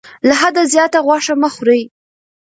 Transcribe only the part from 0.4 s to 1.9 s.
حده زیاته غوښه مه خورئ.